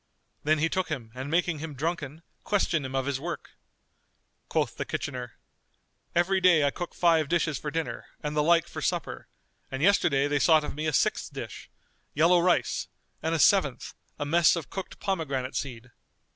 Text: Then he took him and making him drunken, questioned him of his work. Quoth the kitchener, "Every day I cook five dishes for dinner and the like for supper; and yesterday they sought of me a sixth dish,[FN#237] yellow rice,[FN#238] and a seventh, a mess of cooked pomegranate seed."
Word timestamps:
Then 0.43 0.57
he 0.57 0.67
took 0.67 0.89
him 0.89 1.11
and 1.13 1.29
making 1.29 1.59
him 1.59 1.75
drunken, 1.75 2.23
questioned 2.43 2.87
him 2.87 2.95
of 2.95 3.05
his 3.05 3.19
work. 3.19 3.51
Quoth 4.49 4.75
the 4.75 4.83
kitchener, 4.83 5.33
"Every 6.15 6.41
day 6.41 6.63
I 6.65 6.71
cook 6.71 6.95
five 6.95 7.29
dishes 7.29 7.59
for 7.59 7.69
dinner 7.69 8.07
and 8.23 8.35
the 8.35 8.41
like 8.41 8.67
for 8.67 8.81
supper; 8.81 9.27
and 9.69 9.83
yesterday 9.83 10.27
they 10.27 10.39
sought 10.39 10.63
of 10.63 10.73
me 10.73 10.87
a 10.87 10.91
sixth 10.93 11.31
dish,[FN#237] 11.33 12.03
yellow 12.15 12.39
rice,[FN#238] 12.41 12.89
and 13.21 13.35
a 13.35 13.39
seventh, 13.39 13.93
a 14.17 14.25
mess 14.25 14.55
of 14.55 14.71
cooked 14.71 14.99
pomegranate 14.99 15.55
seed." 15.55 15.91